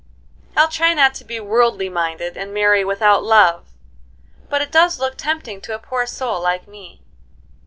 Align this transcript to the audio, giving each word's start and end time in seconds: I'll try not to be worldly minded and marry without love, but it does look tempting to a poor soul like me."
I'll 0.57 0.67
try 0.67 0.95
not 0.95 1.13
to 1.13 1.23
be 1.23 1.39
worldly 1.39 1.87
minded 1.87 2.35
and 2.35 2.51
marry 2.51 2.83
without 2.83 3.21
love, 3.23 3.67
but 4.49 4.59
it 4.63 4.71
does 4.71 4.99
look 4.99 5.15
tempting 5.15 5.61
to 5.61 5.75
a 5.75 5.77
poor 5.77 6.07
soul 6.07 6.41
like 6.41 6.67
me." 6.67 7.03